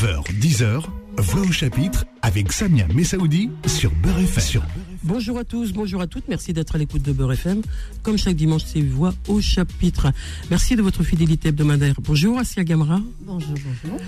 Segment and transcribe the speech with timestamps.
[0.00, 0.82] 9h, 10h,
[1.18, 4.62] Voix au chapitre avec Samia Messaoudi sur Beurre FM.
[5.02, 7.60] Bonjour à tous, bonjour à toutes, merci d'être à l'écoute de Beurre FM.
[8.02, 10.10] Comme chaque dimanche, c'est Voix au chapitre.
[10.50, 11.96] Merci de votre fidélité hebdomadaire.
[12.00, 13.02] Bonjour Asia Gamra.
[13.26, 14.00] Bonjour, bonjour.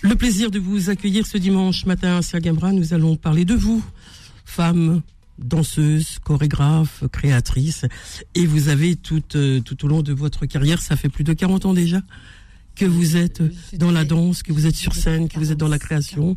[0.00, 2.72] Le plaisir de vous accueillir ce dimanche matin, Asia Gamra.
[2.72, 3.84] Nous allons parler de vous,
[4.46, 5.02] femme,
[5.38, 7.84] danseuse, chorégraphe, créatrice.
[8.34, 11.34] Et vous avez tout, euh, tout au long de votre carrière, ça fait plus de
[11.34, 12.00] 40 ans déjà,
[12.80, 13.42] que vous êtes
[13.74, 16.34] dans la danse, que vous êtes sur scène, que vous êtes dans la création.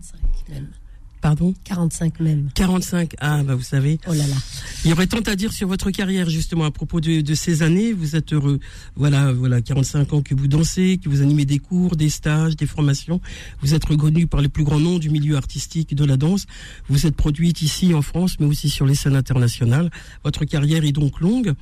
[1.24, 2.50] Pardon 45 même.
[2.54, 3.98] 45, ah bah vous savez.
[4.10, 4.36] Oh là là.
[4.84, 7.64] Il y aurait tant à dire sur votre carrière justement à propos de, de, ces
[7.64, 7.94] années.
[7.94, 8.60] Vous êtes heureux,
[8.98, 12.66] voilà, voilà, 45 ans que vous dansez, que vous animez des cours, des stages, des
[12.66, 13.22] formations.
[13.62, 16.46] Vous êtes reconnu par les plus grands noms du milieu artistique de la danse.
[16.90, 19.92] Vous êtes produite ici en France, mais aussi sur les scènes internationales.
[20.26, 21.54] Votre carrière est donc longue,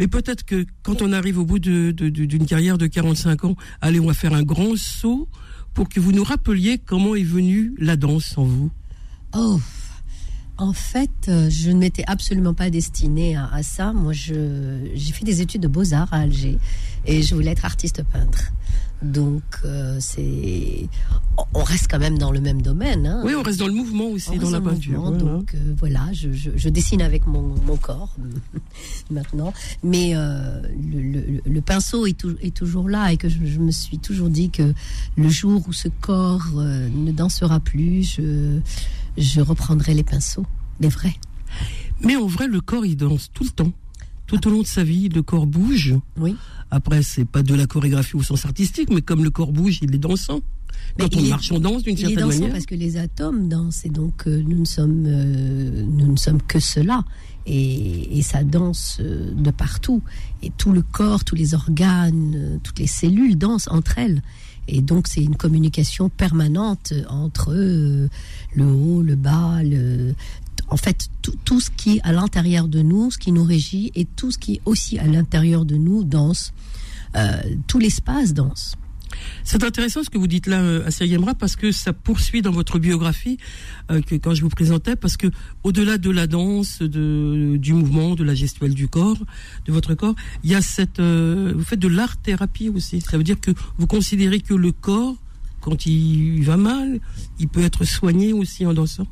[0.00, 3.56] mais peut-être que quand on arrive au bout d'une de, de, carrière de 45 ans,
[3.80, 5.28] allez, on va faire un grand saut
[5.72, 8.72] pour que vous nous rappeliez comment est venue la danse en vous?
[9.36, 9.60] Oh,
[10.58, 13.92] en fait, euh, je ne m'étais absolument pas destinée à, à ça.
[13.92, 16.58] Moi, j'ai fait des études de beaux-arts à Alger
[17.06, 18.52] et je voulais être artiste peintre.
[19.04, 20.88] Donc, euh, c'est.
[21.52, 23.06] On reste quand même dans le même domaine.
[23.06, 23.22] Hein.
[23.24, 25.00] Oui, on reste dans le mouvement aussi, dans la peinture.
[25.02, 25.18] Voilà.
[25.18, 28.16] Donc, euh, voilà, je, je, je, dessine avec mon, mon corps
[29.10, 29.52] maintenant.
[29.82, 33.58] Mais euh, le, le, le, pinceau est, tout, est, toujours là et que je, je,
[33.58, 34.72] me suis toujours dit que
[35.16, 38.60] le jour où ce corps ne dansera plus, je,
[39.16, 40.46] je reprendrai les pinceaux,
[40.80, 41.14] les vrais.
[42.00, 43.72] Mais en vrai, le corps, il danse tout le temps.
[44.26, 45.94] Tout au long de sa vie, le corps bouge.
[46.16, 46.36] Oui.
[46.70, 49.94] Après, c'est pas de la chorégraphie au sens artistique, mais comme le corps bouge, il
[49.94, 50.40] est dansant.
[50.98, 52.52] Quand Mais on marche, on danse d'une certaine dansant manière.
[52.52, 56.40] parce que les atomes dansent et donc euh, nous ne sommes euh, nous ne sommes
[56.42, 57.04] que cela
[57.46, 60.02] et, et ça danse euh, de partout
[60.42, 64.22] et tout le corps, tous les organes, euh, toutes les cellules dansent entre elles
[64.68, 68.08] et donc c'est une communication permanente entre euh,
[68.54, 70.14] le haut, le bas, le
[70.68, 73.92] en fait, tout, tout, ce qui est à l'intérieur de nous, ce qui nous régit,
[73.94, 76.52] et tout ce qui est aussi à l'intérieur de nous danse.
[77.16, 78.74] Euh, tout l'espace danse.
[79.44, 82.78] C'est intéressant ce que vous dites là, euh, Yemra, parce que ça poursuit dans votre
[82.78, 83.38] biographie
[83.90, 85.26] euh, que quand je vous présentais, parce que
[85.62, 89.18] au-delà de la danse, de, du mouvement, de la gestuelle du corps,
[89.66, 93.00] de votre corps, il y a cette, euh, vous faites de l'art thérapie aussi.
[93.00, 95.16] Ça veut dire que vous considérez que le corps,
[95.60, 97.00] quand il va mal,
[97.38, 99.06] il peut être soigné aussi en dansant?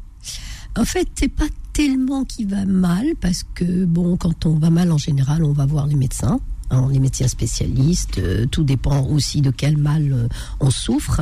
[0.76, 4.92] En fait, c'est pas tellement qu'il va mal parce que bon, quand on va mal
[4.92, 6.40] en général, on va voir les médecins,
[6.72, 8.18] hein, les médecins spécialistes.
[8.18, 10.28] Euh, tout dépend aussi de quel mal euh,
[10.60, 11.20] on souffre.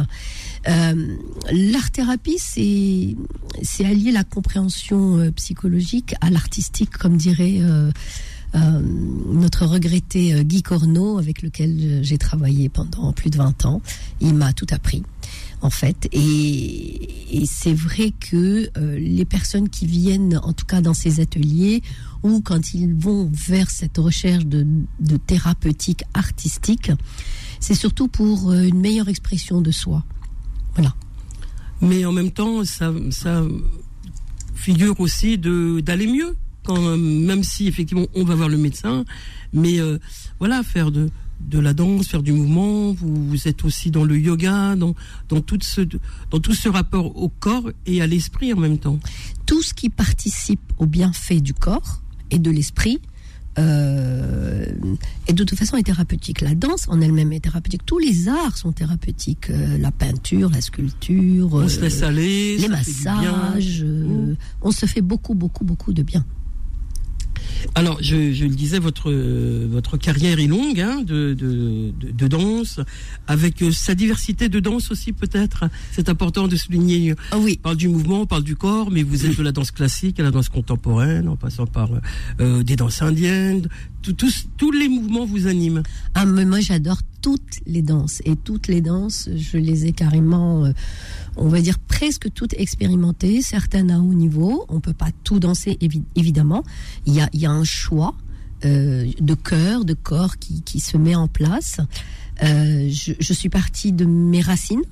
[0.69, 1.17] Euh,
[1.51, 3.17] l'art thérapie, c'est
[3.63, 7.61] c'est allier la compréhension psychologique à l'artistique, comme dirait.
[8.53, 13.81] Notre regretté Guy Corneau, avec lequel j'ai travaillé pendant plus de 20 ans,
[14.21, 15.05] il m'a tout appris
[15.63, 16.09] en fait.
[16.13, 17.09] Et,
[17.47, 21.83] c'est vrai que euh, les personnes qui viennent, en tout cas dans ces ateliers,
[22.23, 24.67] ou quand ils vont vers cette recherche de,
[25.27, 26.91] thérapeutique artistique,
[27.61, 30.05] c'est surtout pour euh, une meilleure expression de soi.
[30.75, 30.95] Voilà.
[31.81, 32.93] Mais en même temps, ça,
[34.55, 36.37] figure aussi d'aller mieux.
[36.65, 39.05] Quand, même si effectivement on va voir le médecin,
[39.55, 39.99] mais euh,
[40.39, 41.09] voilà, faire de
[41.41, 42.93] de la danse, faire du mouvement.
[42.93, 44.95] Vous, vous êtes aussi dans le yoga, dans,
[45.29, 45.83] dans, tout ce,
[46.31, 49.01] dans tout ce rapport au corps et à l'esprit en même temps.
[49.47, 53.01] Tout ce qui participe au bienfait du corps et de l'esprit
[53.59, 54.65] euh,
[55.27, 56.41] et de toute façon est thérapeutique.
[56.41, 57.85] La danse en elle-même est thérapeutique.
[57.85, 59.51] Tous les arts sont thérapeutiques.
[59.51, 63.85] Euh, la peinture, la sculpture, on euh, se laisse aller, les massages.
[63.85, 64.37] Mmh.
[64.63, 66.25] On se fait beaucoup, beaucoup, beaucoup de bien.
[67.75, 72.29] Alors, je, je, le disais, votre votre carrière est longue hein, de, de, de, de,
[72.29, 72.81] danse,
[73.27, 75.65] avec sa diversité de danse aussi peut-être.
[75.93, 77.15] C'est important de souligner.
[77.33, 77.59] Oh oui.
[77.61, 80.21] On parle du mouvement, on parle du corps, mais vous êtes de la danse classique
[80.21, 81.91] à la danse contemporaine, en passant par
[82.41, 83.69] euh, des danses indiennes.
[84.03, 85.83] Tout, tous, tous les mouvements vous animent.
[86.15, 90.65] Ah, mais moi j'adore toutes les danses et toutes les danses, je les ai carrément,
[90.65, 90.73] euh,
[91.37, 94.65] on va dire presque toutes expérimentées, certaines à haut niveau.
[94.69, 96.65] On peut pas tout danser évi évidemment.
[97.07, 98.15] Il y a, y a un choix
[98.65, 101.79] euh, de cœur, de corps qui, qui, se met en place.
[102.43, 104.83] Euh, je, je, suis partie de mes racines,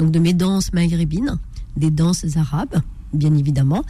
[0.00, 1.38] donc de mes danses maghrébines,
[1.76, 2.80] des danses arabes,
[3.12, 3.84] bien évidemment,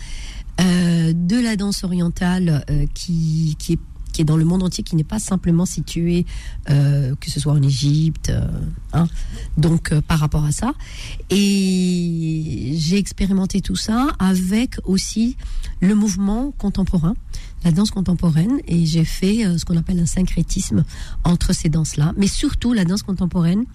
[0.60, 3.78] euh, de la danse orientale qui, qui est
[4.16, 6.24] qui est dans le monde entier, qui n'est pas simplement situé,
[6.70, 8.48] euh, que ce soit en Égypte, euh,
[8.94, 9.08] hein,
[9.58, 10.72] donc euh, par rapport à ça.
[11.28, 15.36] Et j'ai expérimenté tout ça avec aussi
[15.80, 17.14] le mouvement contemporain,
[17.62, 20.84] la danse contemporaine, et j'ai fait ce qu'on appelle un syncrétisme
[21.22, 23.66] entre ces danses-là, mais surtout la danse contemporaine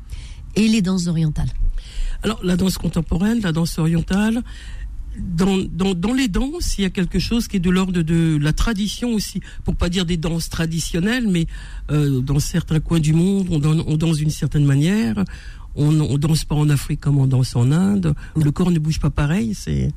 [0.56, 1.52] et les danses orientales.
[2.24, 4.42] Alors, la danse contemporaine, la danse orientale,
[5.18, 8.38] dans, dans, dans, les danses, il y a quelque chose qui est de l'ordre de
[8.42, 11.48] la tradition aussi, pour pas dire des danses traditionnelles, mais
[11.92, 15.24] euh, dans certains coins du monde, on, danse d'une certaine manière.
[15.76, 18.14] On, on danse pas en Afrique comme on danse en Inde.
[18.36, 19.54] Le corps ne bouge pas pareil.
[19.56, 19.92] C'est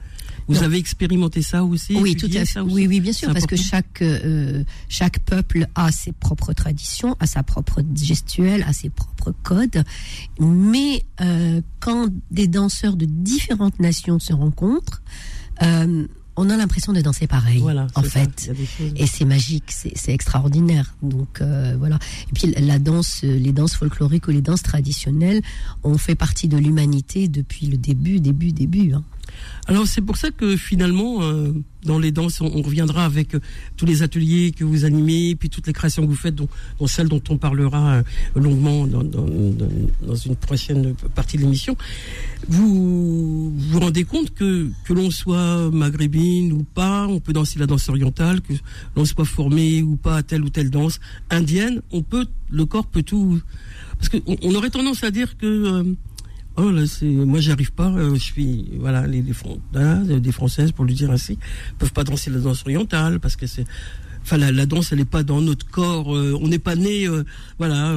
[0.48, 2.60] vous avez expérimenté ça aussi Oui, tout à fait.
[2.60, 7.26] Oui, oui, bien sûr, parce que chaque euh, chaque peuple a ses propres traditions, a
[7.26, 9.84] sa propre gestuelle, a ses propres codes.
[10.38, 15.02] Mais euh, quand des danseurs de différentes nations se rencontrent,
[15.62, 18.50] euh, on a l'impression de danser pareil, voilà, en fait.
[18.96, 20.94] Et c'est magique, c'est extraordinaire.
[21.02, 21.98] Donc euh, voilà.
[22.28, 25.42] Et puis la danse, les danses folkloriques ou les danses traditionnelles
[25.82, 28.94] ont fait partie de l'humanité depuis le début, début, début.
[28.94, 29.04] Hein.
[29.66, 31.52] Alors c'est pour ça que finalement, euh,
[31.84, 33.40] dans les danses, on, reviendra avec euh,
[33.76, 36.48] tous les ateliers que vous animez, puis toutes les créations que vous faites, dont,
[36.78, 38.02] dont celle dont on parlera euh,
[38.36, 41.76] longuement dans, dans, dans, une prochaine partie de l'émission.
[42.48, 47.66] Vous vous rendez compte que que l'on soit maghrébine ou pas, on peut danser la
[47.66, 48.52] danse orientale, que
[48.96, 51.00] l'on soit formé ou pas à telle ou telle danse
[51.30, 53.40] indienne, on peut, le corps peut tout.
[53.98, 55.96] Parce qu'on on aurait tendance à dire que
[56.56, 57.88] Oh là, c'est moi j'arrive pas.
[57.88, 59.22] Euh, je suis voilà les,
[60.30, 61.38] françaises pour le dire ainsi
[61.78, 63.64] peuvent pas danser la danse orientale parce que c'est
[64.24, 66.14] enfin la, danse elle n'est pas dans notre corps.
[66.14, 67.24] Euh, on n'est pas né euh,
[67.58, 67.94] voilà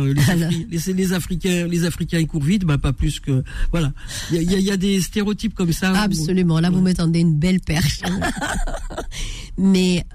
[0.70, 3.92] les, les, africains les africains ils courent vite bah pas plus que voilà
[4.32, 5.92] il y a, y a, des stéréotypes comme ça.
[6.00, 8.02] Absolument là vous m'étendez une belle perche.
[9.58, 10.06] Mais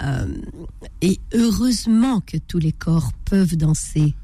[1.01, 4.15] et heureusement que tous les corps peuvent danser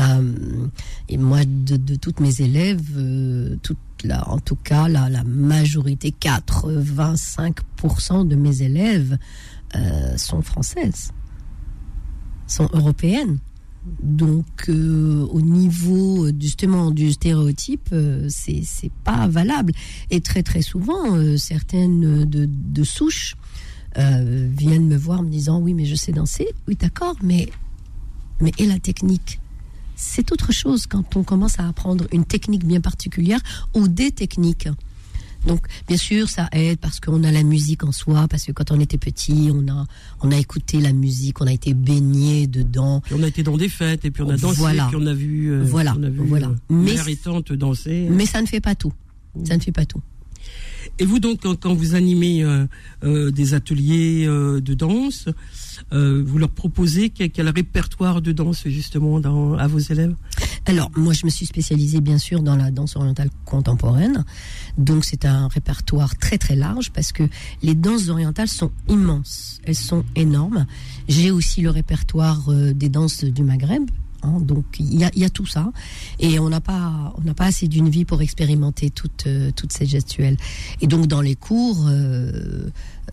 [0.00, 0.66] euh,
[1.08, 6.14] et moi, de, toutes mes élèves, euh, toute la, en tout cas, la, la majorité,
[6.20, 9.18] 85% de mes élèves
[9.76, 11.12] euh, sont françaises,
[12.46, 13.38] sont européennes.
[14.02, 17.94] Donc, au niveau justement du stéréotype,
[18.28, 19.72] c'est c'est pas valable.
[20.10, 21.04] Et très très souvent,
[21.36, 23.36] certaines de, de souches
[23.94, 26.48] viennent me voir me disant oui, mais je sais danser.
[26.66, 27.50] Oui, d'accord, mais
[28.40, 29.38] mais et la technique?
[29.96, 33.40] C'est autre chose quand on commence à apprendre une technique bien particulière
[33.74, 34.68] ou des techniques.
[35.46, 38.70] Donc, bien sûr, ça aide parce qu'on a la musique en soi, parce que quand
[38.70, 39.86] on était petit, on a,
[40.22, 43.02] on a écouté la musique, on a été baigné dedans.
[43.12, 44.86] on a été dans des fêtes, et puis on a dansé, voilà.
[44.86, 46.48] puis on a vu, euh, voilà, on a vu voilà.
[46.48, 48.08] Euh, mais, et tante danser.
[48.10, 48.92] Mais ça ne fait pas tout.
[49.44, 50.00] Ça ne fait pas tout.
[51.00, 52.66] Et vous donc, quand, vous animez euh,
[53.02, 55.28] euh, des ateliers euh, de danse,
[55.90, 59.18] vous leur proposez quel, répertoire de danse justement
[59.56, 60.14] à vos élèves?
[60.66, 64.24] Alors moi, je me suis spécialisée bien sûr dans la danse orientale contemporaine,
[64.78, 67.24] donc c'est un répertoire très très large parce que
[67.62, 70.66] les danses orientales sont immenses, elles sont énormes.
[71.06, 73.88] J'ai aussi le répertoire des danses du Maghreb
[74.24, 74.40] Hein.
[74.40, 75.70] donc il y a, tout ça
[76.18, 79.72] et on n'a pas on n'a pas assez d'une vie pour expérimenter toutes euh, toutes
[79.72, 80.36] ces gestuelles.
[80.80, 82.70] Et donc dans les cours, euh,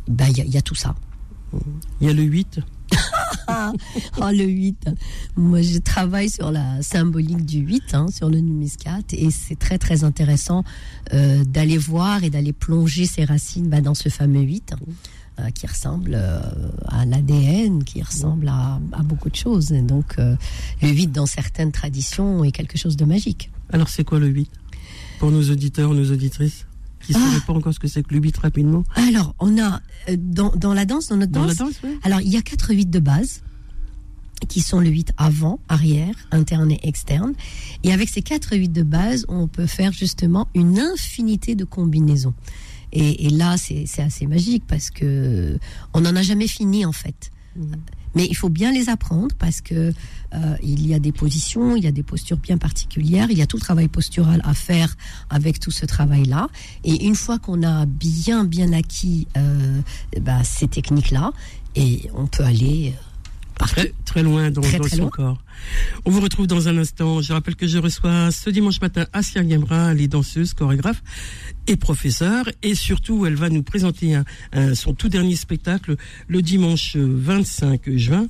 [0.07, 0.95] bah, il y, a, tout ça.
[1.99, 2.59] Il y a le 8
[3.47, 3.71] oh,
[4.31, 4.89] le 8.
[5.35, 9.77] Moi, je travaille sur la symbolique du 8, hein, sur le numiscat, et c'est très,
[9.77, 10.63] très intéressant
[11.13, 14.73] euh, d'aller voir et d'aller plonger ses racines bah, dans ce fameux 8.
[14.73, 14.85] Euh,
[15.55, 16.41] qui ressemble euh,
[16.87, 19.69] à l'ADN, qui ressemble à, beaucoup de choses.
[19.69, 20.35] donc, euh,
[20.81, 23.49] le 8, dans certaines traditions, est quelque chose de magique.
[23.71, 24.49] Alors, c'est quoi le 8
[25.19, 26.65] Pour nos auditeurs, nos auditrices
[27.01, 27.31] qui ne ah.
[27.33, 28.83] savent pas encore ce que c'est que le 8 rapidement?
[28.95, 29.81] Alors, on a,
[30.15, 31.57] dans, dans, la danse, dans notre danse,
[32.03, 33.41] alors il y a 4 8 de base
[34.47, 37.33] qui sont le 8 avant, arrière, interne et externe.
[37.83, 42.33] Et avec ces 4 8 de base, on peut faire justement une infinité de combinaisons.
[42.93, 45.57] Et, là, c'est assez magique parce que
[45.93, 47.31] on n'en a jamais fini en fait.
[47.55, 47.75] Mhm.
[48.13, 49.93] Mais il faut bien les apprendre parce que
[50.33, 53.41] euh, il y a des positions, il y a des postures bien particulières, il y
[53.41, 54.95] a tout le travail postural à faire
[55.29, 56.49] avec tout ce travail-là.
[56.83, 59.79] Et une fois qu'on a bien bien acquis euh,
[60.19, 61.31] bah, ces techniques-là,
[61.75, 62.93] et on peut aller
[63.67, 65.41] Très, très loin dans, son corps.
[66.05, 67.21] On vous retrouve dans un instant.
[67.21, 71.01] Je rappelle que je reçois ce dimanche matin Asia Gemra, les danseuses, chorégraphes
[71.67, 72.45] et professeurs.
[72.63, 74.19] Et surtout, elle va nous présenter
[74.73, 75.95] son tout dernier spectacle
[76.27, 78.27] le dimanche 25 juin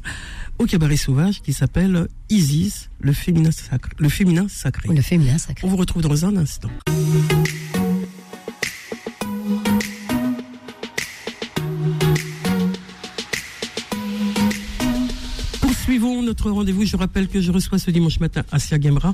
[0.59, 3.91] au Cabaret Sauvage qui s'appelle Isis, le féminin sacré.
[3.97, 4.89] Le féminin sacré.
[4.93, 5.65] Le féminin sacré.
[5.65, 6.69] On vous retrouve dans un instant.
[16.39, 16.85] Rendez-vous.
[16.85, 19.13] Je rappelle que je reçois ce dimanche matin Asia Gemra.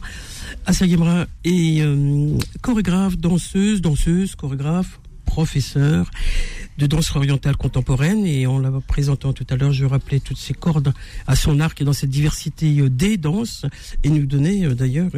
[0.65, 6.09] Asia Gemra est euh, chorégraphe, danseuse, danseuse, chorégraphe, professeur
[6.77, 10.53] de danse orientale contemporaine et en la présentant tout à l'heure, je rappelais toutes ces
[10.53, 10.93] cordes
[11.25, 13.65] à son arc et dans cette diversité euh, des danses
[14.03, 15.11] et nous donnait euh, d'ailleurs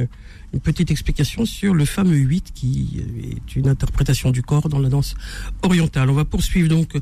[0.54, 4.90] une petite explication sur le fameux 8 qui est une interprétation du corps dans la
[4.90, 5.16] danse
[5.62, 6.10] orientale.
[6.10, 6.98] On va poursuivre donc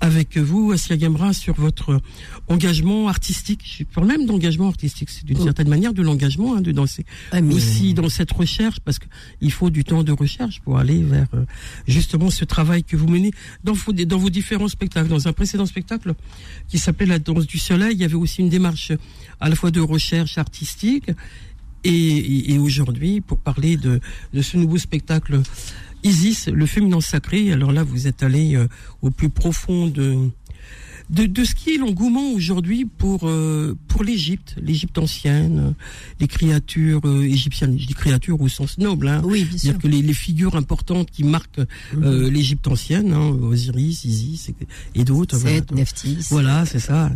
[0.00, 2.00] avec vous, Asia Gamra, sur votre
[2.48, 3.62] engagement artistique.
[3.78, 5.10] Je parle même d'engagement artistique.
[5.10, 5.44] C'est d'une oh.
[5.44, 7.04] certaine manière de l'engagement hein, de danser.
[7.32, 11.26] Ah, Aussi dans cette recherche, parce qu'il faut du temps de recherche pour aller vers
[11.34, 11.44] euh,
[11.86, 13.32] justement ce travail que vous menez
[13.64, 15.08] dans vos, dans vos différents spectacles.
[15.08, 16.14] Dans un précédent spectacle
[16.68, 18.92] qui s'appelait La danse du soleil, il y avait aussi une démarche
[19.40, 21.10] à la fois de recherche artistique
[21.84, 24.00] et, aujourd'hui pour parler de,
[24.32, 25.40] de ce nouveau spectacle
[26.02, 27.50] Isis, le féminin sacré.
[27.52, 28.68] Alors là, vous êtes allé euh,
[29.00, 30.30] au plus profond de
[31.10, 35.74] de, de ce qui est l'engouement aujourd'hui pour euh, pour l'Égypte, l'Égypte ancienne,
[36.20, 37.78] les créatures euh, égyptiennes.
[37.78, 39.20] Je dis créatures au sens noble, hein.
[39.24, 39.78] Oui, bien sûr.
[39.78, 42.28] que les, les, figures importantes qui marquent euh, mhm.
[42.28, 44.54] l'Égypte ancienne, hein, Osiris, Isis et,
[44.94, 45.36] et d'autres.
[45.38, 46.26] Voilà, Nephthys.
[46.30, 47.10] Voilà, c'est ça.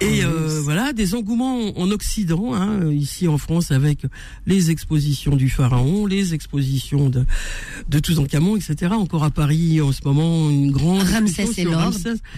[0.00, 4.06] Et euh, voilà, des engouements en Occident, hein, ici en France, avec
[4.46, 7.24] les expositions du pharaon, les expositions de,
[7.88, 8.92] de Toutankhamon, etc.
[8.94, 11.02] Encore à Paris, en ce moment, une grande...
[11.02, 11.92] Ramsès et l'or.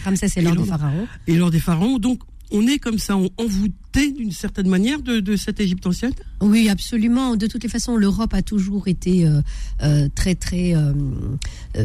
[0.05, 1.09] Ramsès et l'or des pharaons.
[1.27, 1.99] Et l'or des pharaons.
[1.99, 6.13] Donc, on est comme ça envoûté d'une certaine manière de, de, cette Égypte ancienne?
[6.41, 7.37] Oui, absolument.
[7.37, 9.41] De toutes les façons, l'Europe a toujours été euh,
[9.83, 10.93] euh, très très euh,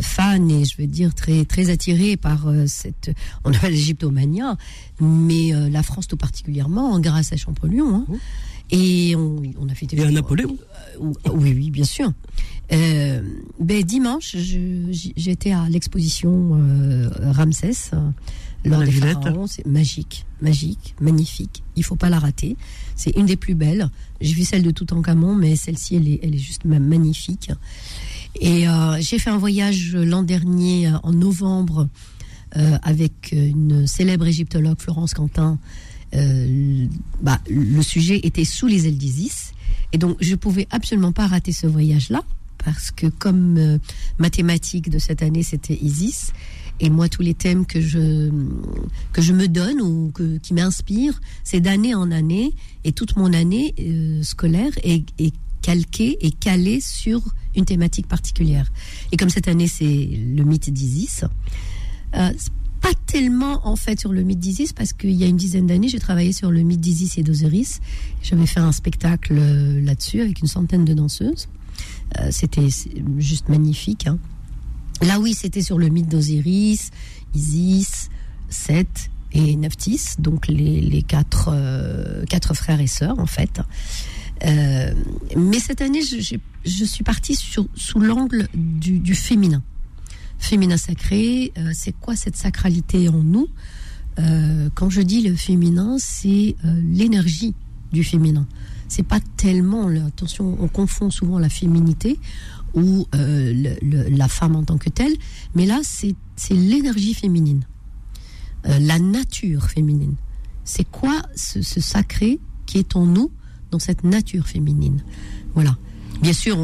[0.02, 3.12] fan et je veux dire très très attirée par cette
[3.44, 4.58] on appelle l'Égyptomania,
[5.00, 7.96] mais la France tout particulièrement grâce à Champollion.
[7.96, 8.06] Hein.
[8.10, 8.18] Oh.
[8.72, 9.94] Et on, a fait.
[9.94, 10.58] Et à Napoléon.
[11.00, 12.12] Oui, oui, bien sûr.
[12.70, 16.60] ben, dimanche, j'étais à l'exposition
[17.22, 17.92] Ramsès
[18.64, 21.64] lors des pharaons, c'est magique, magique, magnifique.
[21.76, 22.56] Il faut pas la rater.
[22.96, 23.90] C'est une des plus belles.
[24.20, 27.52] J'ai vu celle de Toutankhamon, mais celle-ci, elle est, elle est juste magnifique.
[28.40, 31.90] Et euh, j'ai fait un voyage l'an dernier, euh, en novembre,
[32.56, 35.58] euh, avec une célèbre égyptologue, Florence Quentin.
[36.14, 39.54] bah, le sujet était sous les ailes d'Isis.
[39.94, 42.24] Et donc, je pouvais absolument pas rater ce voyage-là,
[42.64, 43.80] parce que comme
[44.18, 46.32] mathématique de cette année, c'était Isis.
[46.80, 48.32] Et moi, tous les thèmes que je,
[49.14, 52.54] que je me donne ou que, qui m'inspirent, c'est d'année en année.
[52.84, 57.22] Et toute mon année euh, scolaire est, est calquée et calée sur
[57.56, 58.72] une thématique particulière.
[59.12, 61.24] Et comme cette année, c'est le mythe d'Isis,
[62.16, 62.32] euh,
[62.82, 65.88] pas tellement en fait sur le mythe d'Isis parce qu'il y a une dizaine d'années,
[65.88, 67.80] j'ai travaillé sur le mythe d'Isis et d'Osiris.
[68.24, 71.48] J'avais fait un spectacle euh, là-dessus avec une centaine de danseuses.
[72.20, 72.68] Euh, C'était
[73.18, 74.08] juste magnifique.
[74.08, 74.18] Hein.
[75.02, 76.92] Là, oui, c'était sur le mythe d'Osiris,
[77.34, 78.10] Isis,
[78.50, 83.62] Seth et Nephthys, donc les, quatre, euh, quatre frères et sœurs, en fait.
[84.46, 84.94] Euh,
[85.36, 89.64] mais cette année, je, suis partie sous l'angle du, féminin.
[90.42, 93.48] Féminin sacré, euh, c'est quoi cette sacralité en nous?
[94.76, 97.56] Quand je dis le féminin, c'est l'énergie
[97.92, 98.46] du féminin.
[98.88, 102.20] C'est pas tellement, attention, on confond souvent la féminité
[102.74, 105.14] ou euh, la femme en tant que telle,
[105.56, 106.16] mais là, c'est
[106.50, 107.66] l'énergie féminine,
[108.66, 110.16] euh, la nature féminine.
[110.64, 113.32] C'est quoi ce, sacré qui est en nous
[113.72, 115.04] dans cette nature féminine?
[115.54, 115.78] Voilà.
[116.22, 116.58] Bien sûr,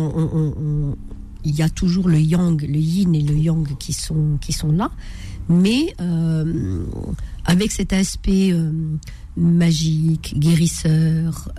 [1.43, 4.71] il y a toujours le yang, le yin et le yang qui sont, qui sont
[4.71, 4.91] là,
[5.49, 6.83] mais euh,
[7.45, 8.53] avec cet aspect
[9.35, 11.49] magique, guérisseur,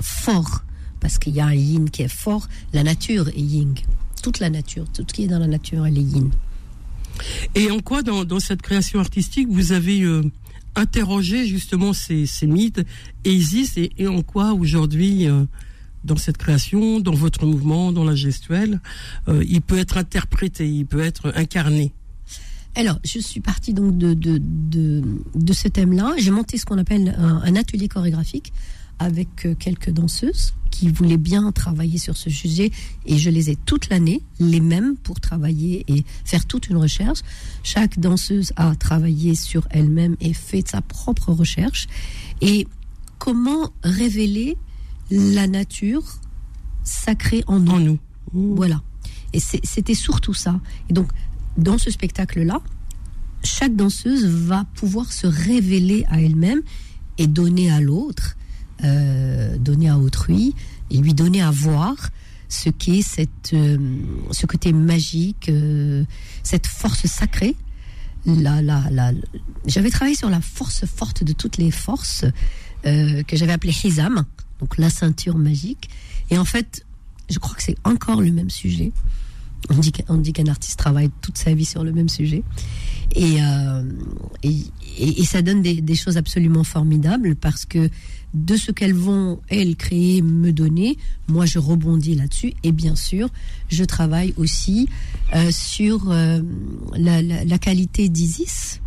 [0.00, 0.62] fort
[1.00, 2.48] parce qu'il y a un yin qui est fort.
[2.72, 3.74] La nature est yin.
[4.22, 6.30] Toute la nature, tout ce qui est dans la nature, elle est yin.
[7.54, 10.22] Et en quoi, dans, cette création artistique, vous avez euh,
[10.74, 12.82] interrogé justement ces, mythes
[13.24, 15.44] et Isis et, en quoi aujourd'hui, euh,
[16.06, 18.80] dans cette création, dans votre mouvement, dans la gestuelle,
[19.28, 21.92] euh, il peut être interprété, il peut être incarné
[22.78, 26.12] alors, je suis partie donc de, de, de, ce thème-là.
[26.18, 28.52] J'ai monté ce qu'on appelle un, atelier chorégraphique
[28.98, 32.70] avec quelques danseuses qui voulaient bien travailler sur ce sujet
[33.06, 37.20] et je les ai toute l'année, les mêmes, pour travailler et faire toute une recherche.
[37.62, 41.86] Chaque danseuse a travaillé sur elle-même et fait sa propre recherche.
[42.42, 42.68] Et
[43.18, 44.58] comment révéler
[45.10, 46.02] la nature
[46.84, 47.72] sacrée en nous.
[47.72, 47.98] En nous.
[48.32, 48.82] Voilà.
[49.32, 50.60] Et c'était surtout ça.
[50.88, 51.08] Et donc,
[51.56, 52.60] dans ce spectacle-là,
[53.42, 56.62] chaque danseuse va pouvoir se révéler à elle-même
[57.18, 58.36] et donner à l'autre
[58.84, 60.54] euh, donner à autrui
[60.90, 62.10] et lui donner à voir
[62.50, 63.78] ce qu'est cette, euh,
[64.32, 66.04] ce côté magique, euh,
[66.42, 67.56] cette force sacrée.
[68.26, 69.12] La, la, la,
[69.64, 72.24] j'avais travaillé sur la force forte de toutes les forces
[72.84, 74.26] que j'avais appelée Hizam,
[74.60, 75.88] donc la ceinture magique.
[76.30, 76.84] Et en fait,
[77.30, 78.92] je crois que c'est encore le même sujet.
[79.68, 82.44] On dit, qu'un artiste travaille toute sa vie sur le même sujet.
[83.14, 83.82] Et, euh,
[85.24, 87.90] ça donne des, choses absolument formidables parce que
[88.32, 92.52] de ce qu'elles vont, elles, créer, me donner, moi, je rebondis là-dessus.
[92.62, 93.28] Et bien sûr,
[93.68, 94.88] je travaille aussi
[95.34, 96.40] euh, sur euh,
[96.96, 98.80] la, qualité d'Isis,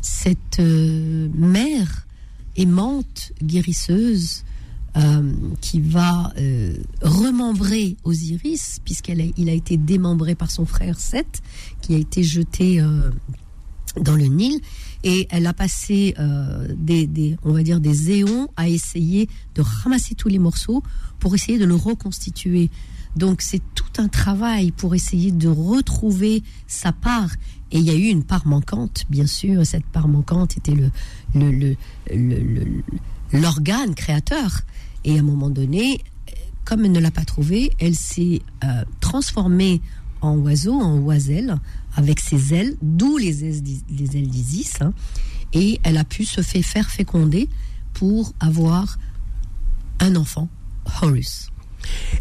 [0.00, 2.06] cette mère
[2.56, 4.44] aimante, guérisseuse,
[4.94, 5.32] euh,
[5.62, 11.40] qui va euh, remembrer Osiris, puisqu'il a, été démembré par son frère Seth,
[11.80, 13.10] qui a été jeté euh,
[13.98, 14.60] dans le Nil.
[15.02, 16.14] Et elle a passé
[16.76, 20.82] des, des, on va dire, des éons à essayer de ramasser tous les morceaux
[21.18, 22.70] pour essayer de le reconstituer.
[23.16, 27.30] Donc c'est tout un travail pour essayer de retrouver sa part.
[27.70, 29.64] Et il y a eu une part manquante, bien sûr.
[29.64, 30.90] Cette part manquante était le,
[31.34, 31.76] le, le,
[32.10, 32.84] le
[33.32, 34.60] l'organe créateur.
[35.04, 36.00] Et à un moment donné,
[36.64, 39.80] comme elle ne l'a pas trouvé, elle s'est euh, transformée
[40.20, 41.56] en oiseau, en oiselle,
[41.94, 44.80] avec ses ailes, d'où les ailes, les ailes d'Isis.
[44.80, 44.92] Hein,
[45.52, 47.48] et elle a pu se faire féconder
[47.92, 48.98] pour avoir
[50.00, 50.48] un enfant,
[51.02, 51.50] Horus.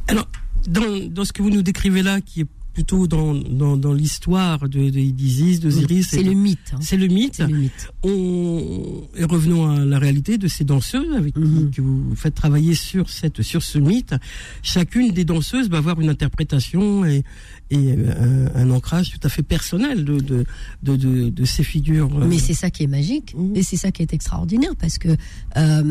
[0.07, 0.27] Alors,
[0.67, 4.59] dans, dans, ce que vous nous décrivez là, qui est plutôt dans, dans, dans l'histoire
[4.67, 6.07] de, d'Isis, d'Osiris.
[6.09, 6.59] C'est le mythe.
[6.73, 6.77] Hein.
[6.81, 7.39] C'est le mythe.
[7.39, 7.89] le mythe.
[8.03, 12.75] On, et revenons à la réalité de ces danseuses avec qui, que vous faites travailler
[12.75, 14.15] sur cette, sur ce mythe.
[14.63, 17.23] Chacune des danseuses va avoir une interprétation et,
[17.71, 20.45] et un, un ancrage tout à fait personnel de, de,
[20.83, 22.09] de, de, de ces figures.
[22.25, 23.57] Mais c'est ça qui est magique -hmm.
[23.57, 25.83] et c'est ça qui est extraordinaire parce que euh,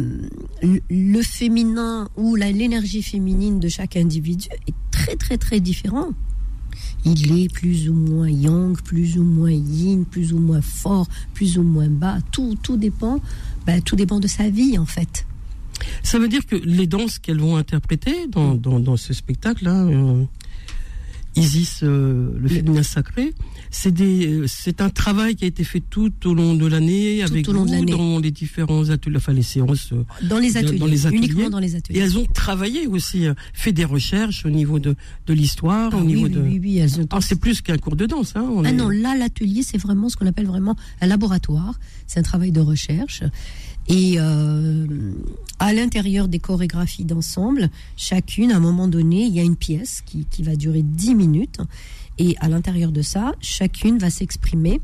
[0.63, 6.11] le, le féminin ou l'énergie féminine de chaque individu est très très très différent
[7.05, 11.59] il est plus ou moins yang, plus ou moins yin, plus ou moins fort, plus
[11.59, 12.19] ou moins bas.
[12.31, 13.21] Tout, tout dépend,
[13.67, 15.27] ben, tout dépend de sa vie en fait.
[16.03, 20.25] Ça veut dire que les danses qu'elles vont interpréter dans, dans, dans ce spectacle-là, euh,
[21.37, 23.35] Isis, euh, le féminin sacré,
[23.71, 27.49] c'est des, c'est un travail qui a été fait tout au long de l'année avec
[27.49, 29.93] au long vous, de dans les différents ateliers, enfin les séances.
[30.23, 31.19] Dans les ateliers, dans les ateliers.
[31.19, 31.99] uniquement dans les ateliers.
[31.99, 34.97] Et elles ont travaillé aussi, fait des recherches au niveau de,
[35.27, 36.41] de l'histoire, ah, au oui, niveau oui, de.
[36.41, 37.07] Oui, oui, elles ont.
[37.11, 38.49] Ah, c'est plus qu'un cours de danse, hein.
[38.65, 38.73] ah est...
[38.73, 41.79] non, là l'atelier c'est vraiment ce qu'on appelle vraiment un laboratoire.
[42.07, 43.23] C'est un travail de recherche.
[43.91, 44.87] Et euh,
[45.59, 50.03] à l'intérieur des chorégraphies d'ensemble, chacune, à un moment donné, il y a une pièce
[50.07, 51.59] qui, qui va durer 10 minutes.
[52.17, 54.81] Et à l'intérieur de ça, chacune va s'exprimer,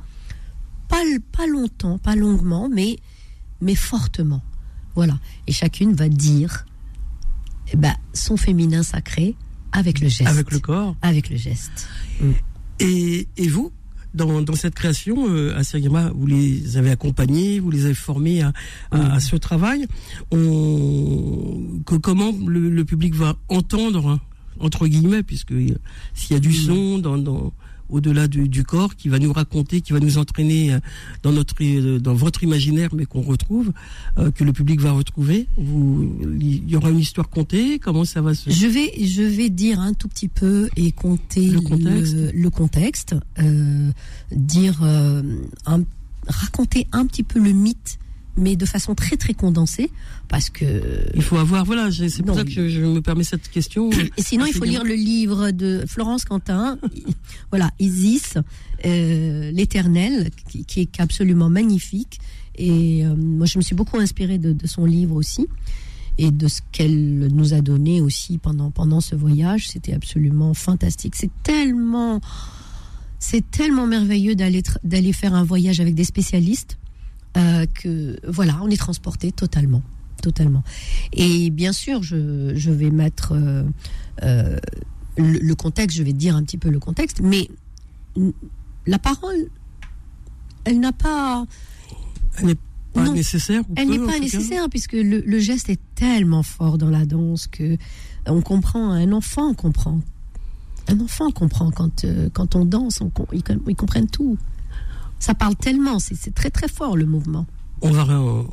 [0.88, 2.98] pas, pas longtemps, pas longuement, mais,
[3.60, 4.42] mais fortement.
[4.96, 5.20] Voilà.
[5.46, 6.66] Et chacune va dire
[7.72, 9.36] eh ben, son féminin sacré
[9.70, 10.30] avec le geste.
[10.30, 10.96] Avec le corps.
[11.02, 11.88] Avec le geste.
[12.80, 13.70] Et, et vous
[14.14, 15.62] dans, dans, cette création, euh, à
[16.14, 18.52] vous les avez accompagnés, vous les avez formés à,
[18.90, 19.86] à, à ce travail.
[20.30, 24.18] On, que, comment le, le, public va entendre,
[24.60, 25.54] entre guillemets, puisque
[26.14, 27.52] s'il y a du son dans, dans
[27.88, 30.76] au-delà du, du, corps, qui va nous raconter, qui va nous entraîner
[31.22, 31.54] dans notre,
[31.98, 33.72] dans votre imaginaire, mais qu'on retrouve,
[34.18, 35.46] euh, que le public va retrouver.
[35.56, 37.78] Vous, il y aura une histoire contée.
[37.78, 41.48] Comment ça va se Je vais, je vais dire un tout petit peu et compter
[41.48, 43.90] le contexte, le, le contexte euh,
[44.32, 45.22] dire, euh,
[45.66, 45.82] un,
[46.26, 47.98] raconter un petit peu le mythe
[48.36, 49.90] mais de façon très très condensée
[50.28, 50.64] parce que
[51.14, 53.90] il faut avoir voilà c'est pour ça que je, je, me permets cette question.
[54.16, 56.78] Et sinon il faut lire le livre de Florence Quentin
[57.50, 58.34] voilà Isis
[58.84, 62.18] euh, l'éternel qui, qui, est absolument magnifique.
[62.56, 65.46] Et euh, moi je me suis beaucoup inspirée de, de son livre aussi
[66.18, 69.68] et de ce qu'elle nous a donné aussi pendant pendant ce voyage.
[69.68, 71.14] C'était absolument fantastique.
[71.16, 72.20] C'est tellement
[73.18, 76.76] c'est tellement merveilleux d'aller d'aller faire un voyage avec des spécialistes
[77.36, 79.82] euh, que voilà, on est transporté totalement,
[80.22, 80.62] totalement.
[81.12, 83.64] Et bien sûr, je, je vais mettre euh,
[84.22, 84.56] euh,
[85.18, 87.50] le, le, contexte, je vais dire un petit peu le contexte, mais
[88.86, 89.50] la parole,
[90.64, 91.44] elle n'a pas.
[92.38, 92.58] Elle n'est
[92.94, 93.62] pas non, nécessaire.
[93.76, 94.68] Elle n'est pas nécessaire cas.
[94.70, 97.76] puisque le, le, geste est tellement fort dans la danse que
[98.26, 98.92] on comprend.
[98.92, 100.00] Un enfant comprend.
[100.88, 104.38] Un enfant comprend quand quand on danse, on, ils, ils comprennent tout
[105.18, 107.46] ça parle tellement, c'est très très fort le mouvement.
[107.82, 108.06] On va,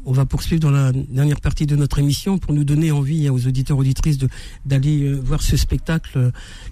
[0.05, 3.47] on va poursuivre dans la dernière partie de notre émission pour nous donner envie aux
[3.47, 4.17] auditeurs auditrices
[4.65, 6.31] d'aller euh, voir ce spectacle euh,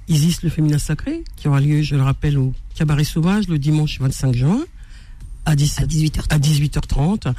[0.10, 4.02] Isis le féminin sacré qui aura lieu, je le rappelle, au Cabaret Sauvage le dimanche
[4.02, 4.66] 25 juin
[5.46, 6.26] à, 17, à 18h30.
[6.30, 7.34] À 18h30.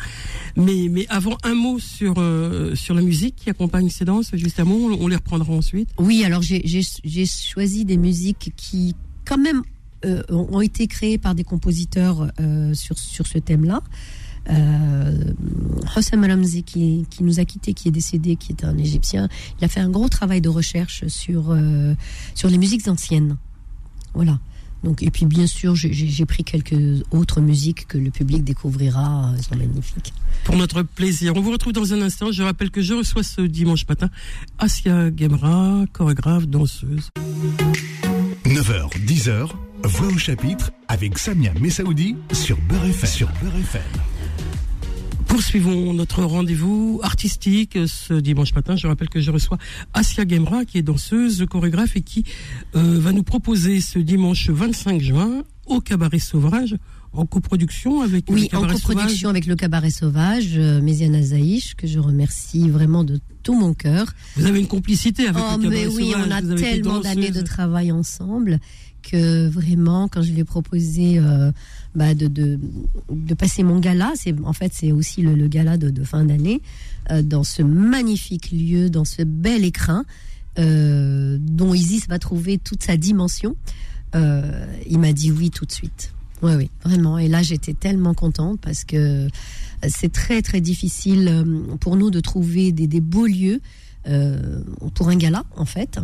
[0.56, 4.60] Mais, mais avant, un mot sur, euh, sur la musique qui accompagne ces danses, juste
[4.60, 5.90] un mot, on les reprendra ensuite.
[5.98, 9.62] Oui, alors j'ai choisi des musiques qui, quand même,
[10.04, 13.82] euh, ont été créés par des compositeurs euh, sur, sur ce thème-là.
[14.50, 15.32] Euh,
[15.96, 19.28] Hossam Ramzi qui, qui nous a quitté, qui est décédé, qui est un Égyptien,
[19.60, 21.94] il a fait un gros travail de recherche sur, euh,
[22.34, 23.36] sur les musiques anciennes.
[24.14, 24.38] Voilà.
[24.82, 29.44] Donc, et puis bien sûr, j'ai pris quelques autres musiques que le public découvrira, elles
[29.44, 30.12] sont magnifiques.
[30.42, 31.34] Pour notre plaisir.
[31.36, 32.32] On vous retrouve dans un instant.
[32.32, 34.10] Je rappelle que je reçois ce dimanche matin
[34.58, 37.10] Asia Gemra, chorégraphe, danseuse.
[38.44, 39.50] 9h, 10h,
[39.84, 43.10] Voix au chapitre avec Samia Messaoudi sur Beurre FM.
[43.10, 43.82] Sur Beurre FM.
[45.26, 48.76] Poursuivons notre rendez-vous artistique ce dimanche matin.
[48.76, 49.58] Je rappelle que je reçois
[49.92, 52.24] Asia Gemra, qui est danseuse, chorégraphe et qui
[52.76, 56.76] euh, va nous proposer ce dimanche 25 juin au Cabaret Sauvage
[57.12, 61.98] en coproduction avec oui, en coproduction avec le Cabaret Sauvage, euh, Méziana Zaïch, que je
[61.98, 64.06] remercie vraiment de tout mon cœur.
[64.36, 65.96] Vous avez une complicité avec oh, le Cabaret Sauvage.
[65.96, 68.60] oui, on a tellement d'années de travail ensemble
[69.02, 71.52] que vraiment, quand je lui ai proposé euh,
[71.94, 72.58] bah, de,
[73.36, 76.62] passer mon gala, c'est en fait c'est aussi le, gala de, fin d'année,
[77.10, 80.04] euh, dans ce magnifique lieu, dans ce bel écrin,
[80.58, 83.56] euh, dont Isis va trouver toute sa dimension.
[84.14, 86.12] Il m'a dit oui tout de suite.
[86.42, 87.18] Oui, oui, vraiment.
[87.18, 89.28] Et là, j'étais tellement contente parce que
[89.88, 91.44] c'est très, très difficile
[91.80, 93.60] pour nous de trouver des, beaux lieux
[94.94, 96.00] pour un gala, en fait.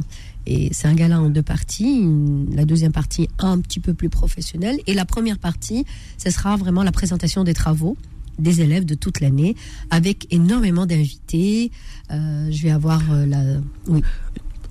[0.46, 2.06] Et c'est un gala en deux parties.
[2.52, 4.78] La deuxième partie un petit peu plus professionnelle.
[4.86, 5.84] Et la première partie,
[6.16, 7.96] ce sera vraiment la présentation des travaux
[8.38, 9.56] des élèves de toute l'année,
[9.90, 11.70] avec énormément d'invités.
[12.10, 13.42] Euh, je vais avoir euh, la...
[13.88, 14.02] Oui.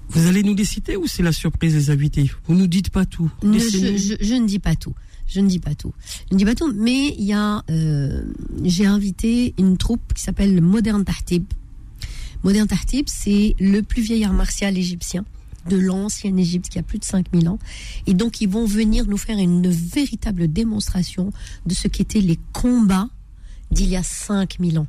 [0.10, 2.32] Vous allez nous les citer ou c'est la surprise des invités?
[2.46, 3.30] Vous nous dites pas tout.
[3.44, 4.94] Ne, je, je, je, ne dis pas tout.
[5.28, 5.94] Je ne dis pas tout.
[6.30, 8.24] Je ne dis pas tout, mais il y a, euh,
[8.64, 11.44] j'ai invité une troupe qui s'appelle Modern Tahtib.
[12.44, 15.26] Modern Tahtib, c'est le plus vieil art martial égyptien
[15.68, 17.60] de l'ancienne Égypte qui a plus de 5000 ans.
[18.06, 21.32] Et donc, ils vont venir nous faire une véritable démonstration
[21.66, 23.10] de ce qu'étaient les combats
[23.72, 24.88] d'il y a 5000 ans.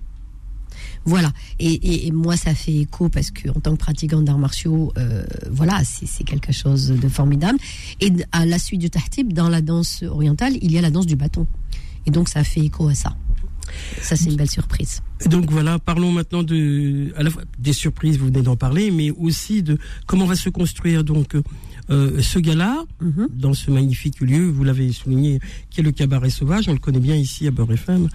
[1.05, 1.33] Voilà.
[1.59, 5.83] Et, moi, ça fait écho parce que en tant que pratiquante d'arts martiaux, euh, voilà,
[5.85, 7.59] c'est quelque chose de formidable.
[8.01, 11.07] Et à la suite du tahtib, dans la danse orientale, il y a la danse
[11.07, 11.47] du bâton.
[12.07, 13.17] Et donc, ça fait écho à ça.
[14.01, 15.03] Ça, c'est une belle surprise.
[15.27, 19.11] Donc voilà, parlons maintenant de, à la fois des surprises, vous venez d'en parler, mais
[19.11, 21.35] aussi de comment va se construire donc
[21.91, 23.27] euh, ce gala mm -hmm.
[23.35, 24.45] dans ce magnifique lieu.
[24.49, 26.69] Vous l'avez souligné, qui est le Cabaret Sauvage.
[26.69, 28.09] On le connaît bien ici à Beurre FM.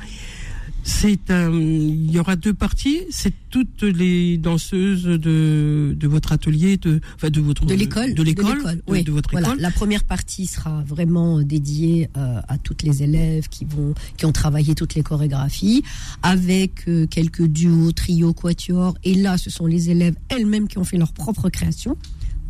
[0.84, 3.02] C'est un, il y aura deux parties.
[3.10, 8.24] C'est toutes les danseuses de, de votre atelier, de, enfin de votre de l'école, de
[8.24, 9.00] l'école, oui.
[9.00, 9.50] de, de, votre voilà.
[9.50, 9.62] école.
[9.62, 14.32] La première partie sera vraiment dédiée euh, à toutes les élèves qui vont, qui ont
[14.34, 15.84] travaillé toutes les chorégraphies,
[16.22, 18.96] avec euh, quelques duos, trios, quatuors.
[19.04, 21.98] Et là, ce sont les élèves elles-mêmes qui ont fait leur propre création,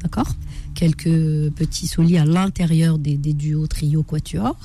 [0.04, 0.30] d'accord
[0.76, 4.58] Quelques petits solis à l'intérieur des, duos, trios, quatuors.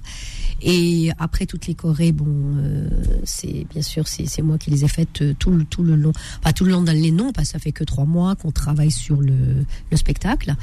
[0.60, 2.88] Et après toutes les chorés, bon, euh,
[3.24, 6.52] c'est bien sûr c'est moi qui les ai faites tout le tout le long, pas
[6.52, 8.90] tout le long dans les noms parce que ça fait que trois mois qu'on travaille
[8.90, 10.56] sur le, le spectacle.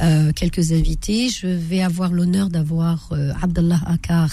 [0.00, 4.30] Euh, quelques invités, je vais avoir l'honneur d'avoir euh, Abdallah Akar,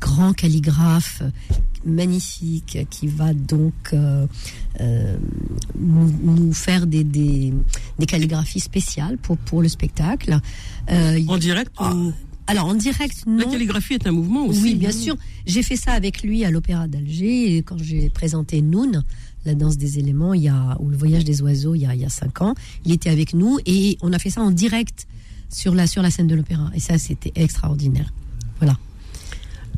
[0.00, 1.22] grand calligraphe
[1.84, 4.26] magnifique qui va donc euh,
[4.80, 5.16] euh,
[5.78, 7.52] nous, nous, faire des, des,
[7.98, 10.38] des, calligraphies spéciales pour, pour le spectacle.
[10.90, 12.12] Euh, en direct ou...
[12.46, 13.38] Alors en direct, non.
[13.38, 14.62] La calligraphie est un mouvement aussi.
[14.62, 15.16] Oui, bien sûr.
[15.46, 19.04] J'ai fait ça avec lui à l'Opéra d'Alger quand j'ai présenté Noun,
[19.46, 21.94] la danse des éléments, il y a, ou le voyage des oiseaux, il y a,
[21.94, 22.56] il y a cinq ans.
[22.84, 25.06] Il était avec nous et on a fait ça en direct
[25.48, 26.70] sur la, sur la scène de l'Opéra.
[26.74, 28.12] Et ça, c'était extraordinaire.
[28.58, 28.76] Voilà.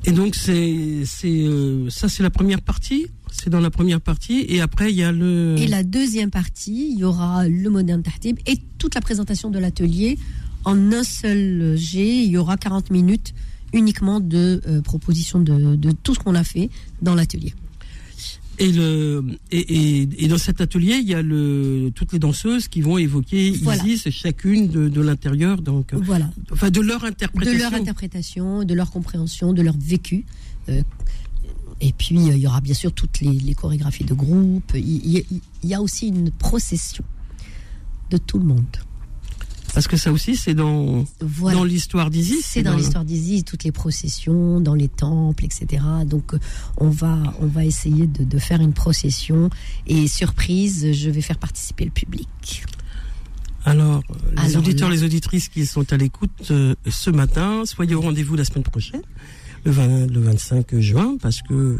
[0.05, 4.45] Et donc c'est c'est euh, ça c'est la première partie, c'est dans la première partie.
[4.49, 8.03] Et après il y a le Et la deuxième partie, il y aura le moderne
[8.03, 10.19] tahtib et toute la présentation de l'atelier
[10.65, 13.35] en un seul jet, il y aura 40 minutes
[13.73, 17.55] uniquement de euh, proposition de, de tout ce qu'on a fait dans l'atelier.
[18.63, 22.69] Et, le, et, et, et, dans cet atelier, il y a le, toutes les danseuses
[22.69, 23.85] qui vont évoquer voilà.
[23.85, 26.31] Isis, chacune de, de l'intérieur, donc voilà.
[26.53, 30.25] enfin de leur interprétation, de leur interprétation, de leur compréhension, de leur vécu.
[30.69, 30.81] Euh,
[31.81, 34.73] et puis il y aura bien sûr toutes les, les chorégraphies de groupe.
[34.77, 35.25] Il, il,
[35.65, 37.05] il, y a aussi une procession
[38.11, 38.77] de tout le monde.
[39.75, 41.59] Parce que ça aussi, c'est dans, voilà.
[41.59, 42.45] dans l'histoire d'Isis.
[42.45, 45.83] C'est dans, dans l'histoire d'Isis, toutes les processions, dans les temples, etc.
[46.07, 46.35] Donc,
[46.77, 49.49] on va, on va essayer de, de, faire une procession.
[49.87, 52.65] Et surprise, je vais faire participer le public.
[53.65, 54.03] Alors,
[54.37, 54.95] les Alors, auditeurs, là...
[54.97, 59.03] les auditrices qui sont à l'écoute euh, ce matin, soyez au rendez-vous la semaine prochaine,
[59.65, 61.79] le, 20, le 25 juin, parce que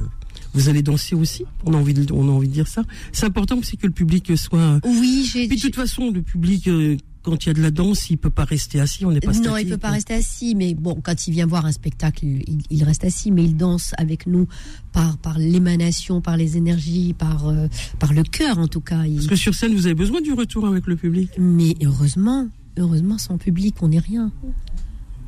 [0.55, 1.45] vous allez danser aussi.
[1.65, 2.83] On a envie de, on a envie de dire ça.
[3.13, 4.79] C'est important aussi que le public soit.
[4.85, 5.49] Oui, j'ai.
[5.49, 6.69] Puis de toute façon, le public.
[6.69, 9.21] Euh, quand il y a de la danse, il peut pas rester assis, on n'est
[9.21, 11.73] pas Non, statique, il peut pas rester assis, mais bon, quand il vient voir un
[11.73, 14.49] spectacle, il, il reste assis, mais il danse avec nous
[14.93, 19.05] par par l'émanation, par les énergies, par euh, par le cœur en tout cas.
[19.05, 19.17] Il...
[19.17, 21.31] Parce que sur scène, vous avez besoin du retour avec le public.
[21.39, 24.33] Mais heureusement, heureusement, sans public, on n'est rien.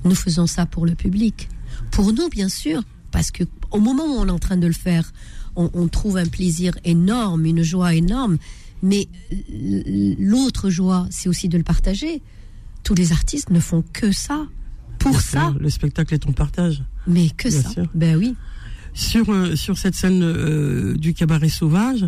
[0.05, 1.49] Nous faisons ça pour le public.
[1.91, 4.73] Pour nous, bien sûr, parce que au moment où on est en train de le
[4.73, 5.13] faire,
[5.57, 8.39] on, on trouve un plaisir énorme, une joie énorme.
[8.87, 9.09] Mais
[10.19, 12.21] l'autre joie, c'est aussi de le partager.
[12.83, 14.47] Tous les artistes ne font que ça,
[14.99, 16.83] pour Bien ça, sûr, Le spectacle est ton partage.
[17.07, 17.71] mais que Bien ça.
[17.71, 17.87] sûr.
[17.95, 18.35] Ben oui.
[18.93, 22.07] Sur, euh, sur cette scène euh, du cabaret sauvage,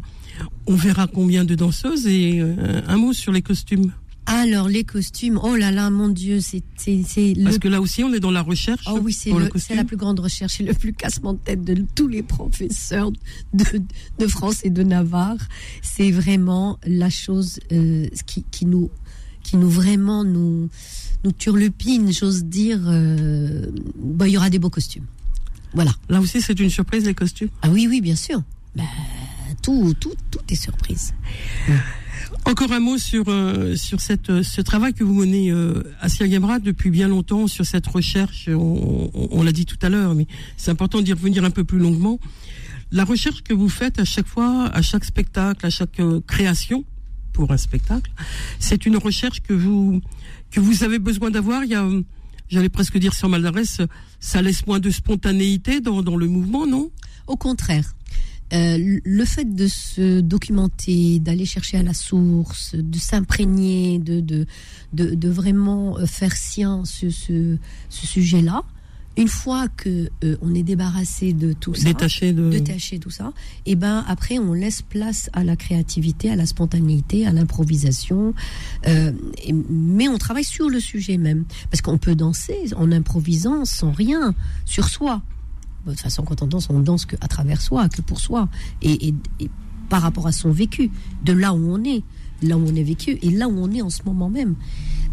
[0.67, 3.91] on verra combien de danseuses et euh, un mot sur les costumes.
[4.27, 8.13] Alors les costumes, oh là là, mon Dieu, c'est le Parce que là aussi, on
[8.13, 11.33] est dans la recherche Oh oui, c'est la plus grande recherche et le plus cassement
[11.33, 13.13] de tête de tous les professeurs
[13.55, 13.65] de,
[14.19, 15.37] de France et de Navarre.
[15.83, 18.91] C'est vraiment la chose euh, qui, qui nous
[19.43, 20.69] qui nous vraiment nous
[21.25, 22.81] nous turlupine, j'ose dire.
[22.87, 25.07] euh, bah, il y aura des beaux costumes.
[25.73, 25.93] Voilà.
[26.09, 27.49] Là aussi, c'est une surprise, les costumes?
[27.63, 28.43] Ah oui, oui, bien sûr.
[28.75, 28.83] Bah,
[29.67, 31.13] tout, tout, tout est surprise.
[32.45, 36.09] Encore un mot sur euh, sur cette euh, ce travail que vous menez euh, à
[36.09, 38.49] Siagamra depuis bien longtemps sur cette recherche.
[38.49, 40.27] On, on- on l'a dit tout à l'heure, mais
[40.57, 42.19] c'est important d'y revenir un peu plus longuement.
[42.93, 46.85] La recherche que vous faites à chaque fois, à chaque spectacle, à chaque euh, création
[47.33, 48.11] pour un spectacle,
[48.61, 50.01] c'est une recherche que vous
[50.53, 51.65] que vous avez besoin d'avoir.
[51.65, 52.03] Il y a, euh,
[52.49, 53.81] j'allais presque dire sur mal d'adresse,
[54.21, 56.91] ça laisse moins de spontanéité dans dans le mouvement, non?
[57.27, 57.87] Au contraire,
[58.53, 64.47] euh, le fait de se documenter, d'aller chercher à la source, de s'imprégner, de, de,
[64.93, 67.57] de, de vraiment euh, faire sien ce, ce,
[67.89, 68.63] ce sujet-là,
[69.19, 72.51] une fois que euh, on est débarrassé de tout ça, Détaché de.
[72.51, 73.33] détaché tout ça,
[73.65, 78.35] et ben après on laisse place à la créativité, à la spontanéité, à l'improvisation.
[78.87, 79.13] Euh,
[79.71, 84.35] mais on travaille sur le sujet même, parce qu'on peut danser en improvisant sans rien
[84.67, 85.23] sur soi.
[85.87, 88.49] De toute façon, quand on danse, on danse que à travers soi, que pour soi,
[88.83, 89.51] et, et- et
[89.89, 90.91] par rapport à son vécu,
[91.25, 92.03] de là où on est,
[92.43, 94.57] là où on est vécu, et là où on est en ce moment même.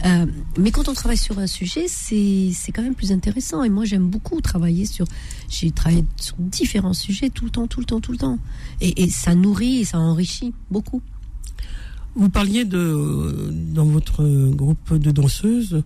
[0.05, 0.25] Euh,
[0.57, 3.63] mais quand on travaille sur un sujet, c'est c'est quand même plus intéressant.
[3.63, 5.05] Et moi, j'aime beaucoup travailler sur.
[5.49, 8.39] J'ai travaillé sur différents sujets tout le temps, tout le temps, tout le temps.
[8.81, 11.01] Et, et ça nourrit et ça enrichit beaucoup.
[12.15, 15.81] Vous parliez de dans votre groupe de danseuses,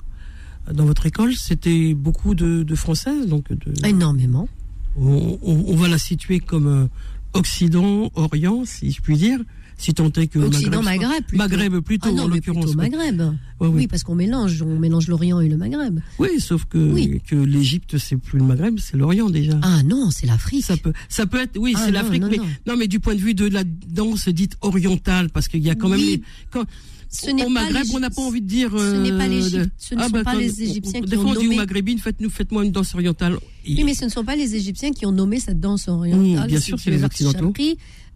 [0.74, 4.50] dans votre école, c'était beaucoup de, de françaises, donc de, Énormément.
[4.98, 6.86] On, on- on va la situer comme euh,
[7.34, 9.40] Occident, Orient, si je puis dire,
[9.78, 11.38] si tant est que Occident, Maghreb, soit- Maghreb, plutôt.
[11.38, 12.74] Maghreb plutôt Ah non, en l'occurrence.
[12.76, 13.20] Maghreb.
[13.22, 13.28] Ouais,
[13.60, 13.88] Oui, oui.
[13.88, 16.00] parce qu'on mélange, on mélange l'Orient et le Maghreb.
[16.18, 17.22] Oui, sauf que Oui.
[17.28, 19.60] que l'Égypte c'est plus le Maghreb, c'est l'Orient déjà.
[19.62, 20.66] Ah non, c'est l'Afrique.
[20.66, 22.46] Ça peut, ça peut être, oui, Ah c'est l'Afrique, non, mais non.
[22.66, 25.76] non, mais du point de vue de la danse dite orientale, parce qu'il y a
[25.76, 26.08] quand même, Oui.
[26.18, 26.64] les- quand,
[27.10, 28.72] Ce au Maghreb, on n'a pas envie de dire.
[28.72, 29.70] Ce n'est pas euh, l'Égypte.
[29.78, 31.40] Ce ne Ah, sont bah, pas quand- les Égyptiens qui Des fois, ont on dit
[31.40, 31.56] aux nommé.
[31.58, 33.38] Maghrébines, faites-nous, faites-moi une danse orientale.
[33.68, 36.46] Oui, mais ce ne sont pas les Égyptiens qui ont nommé cette danse orientale.
[36.46, 37.54] Mmh, bien sûr, c'est les Occidentaux.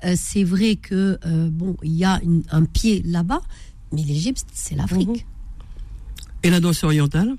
[0.04, 3.41] Euh, c'est vrai que euh, bon, il y a une- un pied là-bas,
[3.93, 5.08] mais l'Égypte, c'est l'Afrique.
[5.10, 5.15] Mhm.
[6.43, 7.36] Et la danse orientale?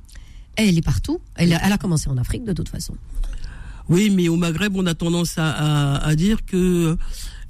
[0.56, 1.18] Elle est partout.
[1.36, 2.94] Elle a commencé en Afrique de toute façon.
[3.88, 6.96] Oui, mais au Maghreb, on a tendance à, à, à dire que.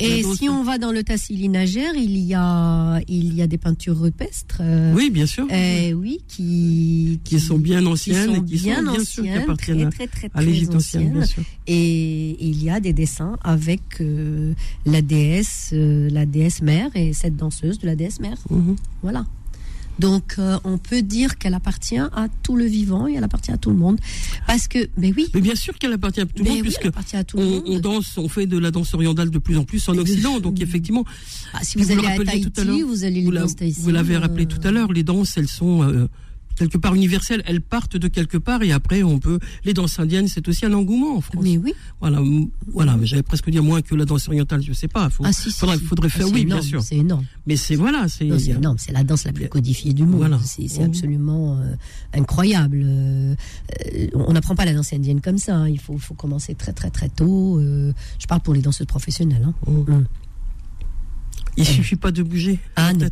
[0.00, 3.46] la Et si on va dans le Tassili Niger, il y a il y a
[3.46, 4.58] des peintures rupestres.
[4.60, 5.46] euh, Oui, bien sûr.
[5.50, 9.22] eh oui, qui, qui sont bien qui anciennes sont et qui bien sont bien sûr
[9.22, 11.42] qui anciennes, appartiennent très, très, très, à l'Égypte ancienne, bien sûr.
[11.66, 14.54] Et il y a des dessins avec euh,
[14.86, 18.38] la déesse, euh, la déesse mère et cette danseuse de la déesse mère.
[18.50, 18.76] Mhm.
[19.02, 19.24] Voilà.
[19.98, 23.58] Donc euh, on peut dire qu'elle appartient à tout le vivant et elle appartient à
[23.58, 23.98] tout le monde.
[24.46, 26.62] Parce que, mais oui, Mais bien sûr qu'elle appartient à tout le mais monde, oui,
[26.62, 27.62] puisque à tout on, monde.
[27.66, 30.40] on danse, on fait de la danse orientale de plus en plus en Occident.
[30.40, 31.04] Donc effectivement,
[31.52, 33.24] Ah, si vous vous, le allez à rappeliez tout à Tahiti, l'heure, vous allez les
[33.24, 36.08] vous danses vous l'avez rappelé euh, tout à l'heure, les danses, elles sont euh,
[36.68, 37.42] quelque part universelles.
[37.46, 39.38] Elles partent de quelque part et après on peut.
[39.64, 41.42] Les danses indiennes, c'est aussi un engouement en France.
[41.44, 41.74] Mais oui.
[42.00, 42.20] Voilà,
[42.68, 42.96] voilà.
[42.96, 45.10] mais J'allais presque dire moins que la danse orientale, je sais pas.
[45.10, 45.84] Faut, Ah, si, si, faudrait, si.
[45.84, 46.82] faudrait Ah, faire c'est oui, bien sûr.
[46.82, 47.24] C'est énorme.
[47.46, 48.26] Mais c'est voilà, c'est.
[48.26, 48.78] Énorme.
[48.78, 50.16] C'est la danse la plus codifiée du monde.
[50.18, 50.38] Voilà.
[50.44, 50.86] C'est Mhm.
[50.86, 51.74] absolument euh,
[52.14, 52.82] incroyable.
[52.84, 53.34] Euh,
[54.14, 55.56] on n'apprend pas la danse indienne comme ça.
[55.56, 55.68] hein.
[55.68, 57.58] Il faut, faut commencer très très très tôt.
[57.58, 59.44] Euh, je parle pour les danseuses professionnelles.
[59.46, 59.54] hein.
[59.66, 60.06] Mhm.
[61.56, 62.58] Il suffit pas de bouger.
[62.76, 63.08] Ah, non.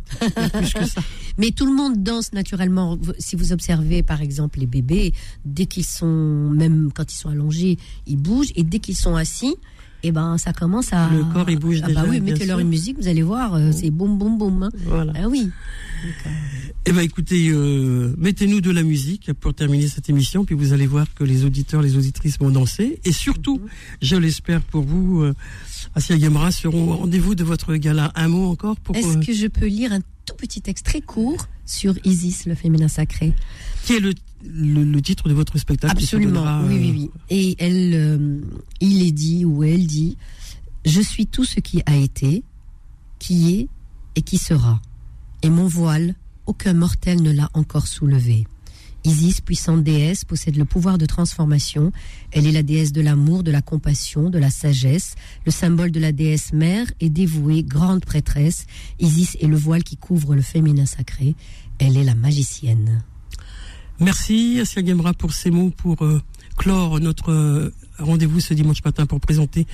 [0.53, 1.01] plus que ça.
[1.37, 2.97] Mais tout le monde danse naturellement.
[3.19, 5.13] Si vous observez, par exemple, les bébés,
[5.45, 7.77] dès qu'ils sont, même quand ils sont allongés,
[8.07, 8.51] ils bougent.
[8.55, 9.55] Et dès qu'ils sont assis,
[10.03, 11.09] eh ben, ça commence à.
[11.09, 13.71] Le corps, il bouge ah, déjà, bah oui, mettez-leur une musique, vous allez voir, euh,
[13.71, 14.63] c'est boum, boum, boum.
[14.63, 14.69] hein.
[14.87, 15.13] Voilà.
[15.15, 15.51] Ah oui.
[16.87, 20.87] Eh ben écoutez, euh, mettez-nous de la musique pour terminer cette émission, puis vous allez
[20.87, 23.69] voir que les auditeurs, les auditrices vont danser, et surtout, Mhm.
[24.01, 25.35] je l'espère pour vous, euh,
[25.95, 28.11] Asia Gamra seront au rendez-vous de votre gala.
[28.15, 31.47] Un mot encore pour Est-ce euh, que je peux lire un tout petit extrait court
[31.65, 33.33] sur Isis, le féminin sacré?
[33.85, 34.13] Qui est le,
[34.43, 37.11] le, le titre de votre spectacle Absolument, donnera, oui, euh, oui, oui.
[37.29, 38.39] Et elle, euh,
[38.79, 40.17] il est dit, ou elle dit,
[40.85, 42.43] je suis tout ce qui a été,
[43.19, 43.67] qui est
[44.15, 44.81] et qui sera.
[45.43, 46.15] Et mon voile,
[46.45, 48.45] aucun mortel ne l'a encore soulevé.
[49.03, 51.91] Isis, puissante déesse, possède le pouvoir de transformation.
[52.31, 55.15] Elle est la déesse de l'amour, de la compassion, de la sagesse.
[55.45, 58.67] Le symbole de la déesse mère est dévouée, grande prêtresse.
[58.99, 61.35] Isis est le voile qui couvre le féminin sacré.
[61.79, 63.03] Elle est la magicienne.
[63.99, 66.21] Merci Asia Gemra pour ces mots, pour euh,
[66.57, 69.67] clore notre euh, rendez-vous ce dimanche matin pour présenter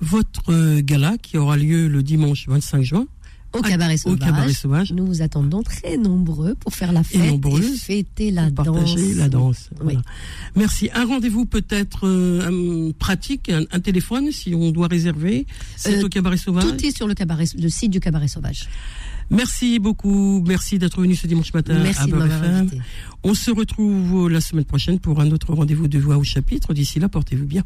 [0.00, 3.06] votre euh, gala qui aura lieu le dimanche 25 juin
[3.54, 4.92] au cabaret, au cabaret sauvage.
[4.92, 8.64] Nous vous attendons très nombreux pour faire la fête et, nombreux, et fêter la pour
[8.64, 8.76] danse.
[8.76, 9.70] Partager la danse.
[9.72, 9.78] Oui.
[9.80, 10.02] Voilà.
[10.56, 10.90] Merci.
[10.94, 15.46] Un rendez-vous peut-être euh, pratique, un, un, téléphone si on doit réserver.
[15.76, 16.64] C'est Euh, au cabaret sauvage.
[16.64, 18.68] Tout est sur le, cabaret, le site du cabaret sauvage.
[19.30, 20.44] Merci beaucoup.
[20.46, 22.78] Merci d'être venu ce dimanche matin Merci à de.
[23.22, 26.74] On se retrouve la semaine prochaine pour un autre rendez-vous de voix au chapitre.
[26.74, 27.64] D'ici là, portez-vous bien.